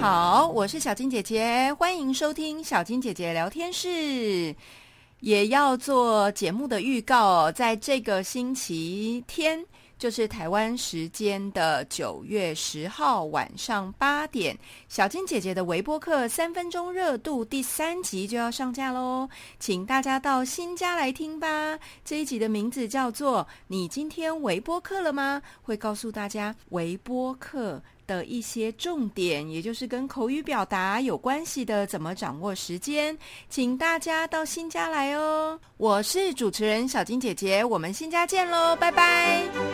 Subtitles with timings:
[0.00, 4.54] 好我是小金姐姐，欢迎收听小金姐姐聊天室。
[5.18, 9.66] 也要做节目的预告，在这个星期天，
[9.98, 14.56] 就是台湾时间的九月十号晚上八点，
[14.88, 19.28] 小金姐姐的微播课三分钟热度第三集就要上架喽，
[19.58, 21.78] 请大家到新家来听吧。
[22.04, 27.82] 这一集的名字叫做“你今天微播课了吗？”会告诉大家微播课。
[28.08, 33.14] 的一些重点，也就是跟口语表达有关系的，怎么掌握时间，
[33.50, 35.60] 请大家到新家来哦。
[35.76, 39.67] 我是主持人小金姐姐，我们新家见喽，拜拜。